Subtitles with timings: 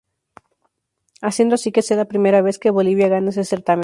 [1.21, 3.79] Haciendo así que sea la primera vez que Bolivia gana ese certamen.